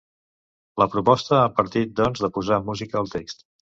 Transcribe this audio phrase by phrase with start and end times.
[0.83, 3.53] La proposta ha partit, doncs, de posar música al text.